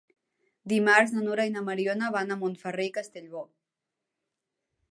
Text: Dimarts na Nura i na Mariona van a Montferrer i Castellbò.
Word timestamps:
Dimarts 0.71 1.11
na 1.17 1.21
Nura 1.25 1.45
i 1.49 1.51
na 1.57 1.63
Mariona 1.67 2.09
van 2.15 2.35
a 2.35 2.37
Montferrer 2.45 2.89
i 2.89 2.93
Castellbò. 2.95 3.45